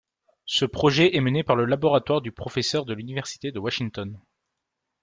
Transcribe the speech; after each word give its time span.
Ce 0.47 0.65
projet 0.65 1.15
est 1.15 1.21
mené 1.21 1.43
par 1.43 1.55
le 1.55 1.65
laboratoire 1.65 2.21
du 2.21 2.31
professeur 2.31 2.85
de 2.85 2.95
l'université 2.95 3.51
de 3.51 3.59
Washington. 3.59 4.19